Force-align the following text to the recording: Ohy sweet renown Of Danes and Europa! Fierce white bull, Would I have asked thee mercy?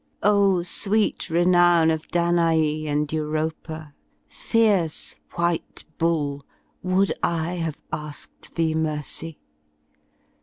Ohy 0.23 0.65
sweet 0.65 1.29
renown 1.29 1.91
Of 1.91 2.07
Danes 2.07 2.87
and 2.89 3.13
Europa! 3.13 3.93
Fierce 4.27 5.19
white 5.35 5.85
bull, 5.99 6.43
Would 6.81 7.13
I 7.21 7.57
have 7.57 7.83
asked 7.93 8.55
thee 8.55 8.73
mercy? 8.73 9.37